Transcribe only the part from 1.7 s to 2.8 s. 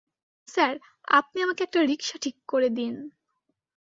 রিকশা ঠিক করে